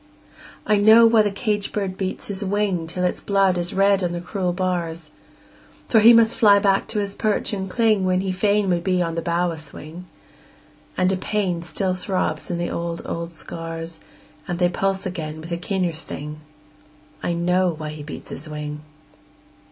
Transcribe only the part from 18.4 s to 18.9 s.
wing!